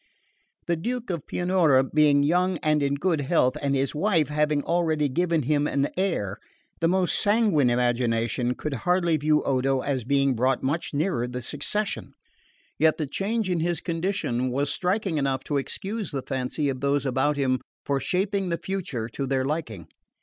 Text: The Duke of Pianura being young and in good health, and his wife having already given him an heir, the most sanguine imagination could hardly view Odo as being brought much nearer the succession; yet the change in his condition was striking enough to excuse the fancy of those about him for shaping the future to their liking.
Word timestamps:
The 0.65 0.75
Duke 0.75 1.11
of 1.11 1.27
Pianura 1.27 1.83
being 1.83 2.23
young 2.23 2.57
and 2.63 2.81
in 2.81 2.95
good 2.95 3.21
health, 3.21 3.55
and 3.61 3.75
his 3.75 3.93
wife 3.93 4.29
having 4.29 4.63
already 4.63 5.07
given 5.09 5.43
him 5.43 5.67
an 5.67 5.89
heir, 5.95 6.39
the 6.79 6.87
most 6.87 7.19
sanguine 7.19 7.69
imagination 7.69 8.55
could 8.55 8.73
hardly 8.73 9.15
view 9.17 9.43
Odo 9.43 9.81
as 9.81 10.03
being 10.03 10.33
brought 10.33 10.63
much 10.63 10.91
nearer 10.91 11.27
the 11.27 11.43
succession; 11.43 12.15
yet 12.79 12.97
the 12.97 13.05
change 13.05 13.47
in 13.47 13.59
his 13.59 13.79
condition 13.79 14.49
was 14.49 14.71
striking 14.71 15.19
enough 15.19 15.43
to 15.43 15.57
excuse 15.57 16.09
the 16.09 16.23
fancy 16.23 16.67
of 16.67 16.79
those 16.81 17.05
about 17.05 17.37
him 17.37 17.59
for 17.85 17.99
shaping 17.99 18.49
the 18.49 18.57
future 18.57 19.07
to 19.09 19.27
their 19.27 19.45
liking. 19.45 19.87